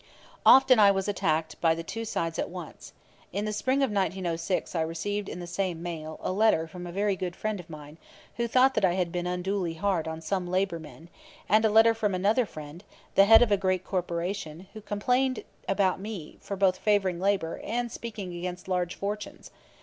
Often 0.47 0.79
I 0.79 0.89
was 0.89 1.07
attacked 1.07 1.61
by 1.61 1.75
the 1.75 1.83
two 1.83 2.05
sides 2.05 2.39
at 2.39 2.49
once. 2.49 2.91
In 3.31 3.45
the 3.45 3.53
spring 3.53 3.83
of 3.83 3.91
1906 3.91 4.73
I 4.73 4.81
received 4.81 5.29
in 5.29 5.39
the 5.39 5.45
same 5.45 5.83
mail 5.83 6.19
a 6.23 6.31
letter 6.31 6.65
from 6.65 6.87
a 6.87 6.91
very 6.91 7.15
good 7.15 7.35
friend 7.35 7.59
of 7.59 7.69
mine 7.69 7.99
who 8.37 8.47
thought 8.47 8.73
that 8.73 8.83
I 8.83 8.93
had 8.93 9.11
been 9.11 9.27
unduly 9.27 9.75
hard 9.75 10.07
on 10.07 10.19
some 10.19 10.47
labor 10.49 10.79
men, 10.79 11.09
and 11.47 11.63
a 11.65 11.69
letter 11.69 11.93
from 11.93 12.15
another 12.15 12.47
friend, 12.47 12.83
the 13.13 13.25
head 13.25 13.43
of 13.43 13.51
a 13.51 13.57
great 13.57 13.83
corporation, 13.83 14.67
who 14.73 14.81
complained 14.81 15.43
about 15.69 15.99
me 15.99 16.39
for 16.41 16.55
both 16.57 16.79
favoring 16.79 17.19
labor 17.19 17.61
and 17.63 17.91
speaking 17.91 18.33
against 18.33 18.67
large 18.67 18.95
fortunes. 18.95 19.51